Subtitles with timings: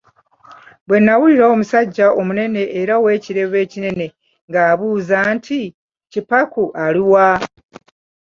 [0.87, 4.07] Bwe nawulira omusajja omunene era ow'ekirevu ekinene
[4.49, 5.61] ng'abuuza nti,
[6.11, 7.27] Kipaku ali wa?